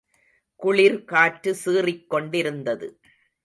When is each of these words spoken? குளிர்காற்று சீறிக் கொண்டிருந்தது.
குளிர்காற்று 0.59 1.51
சீறிக் 1.53 2.09
கொண்டிருந்தது. 2.09 2.99